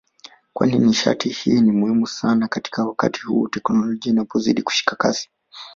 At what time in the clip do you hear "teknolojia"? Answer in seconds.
3.47-4.13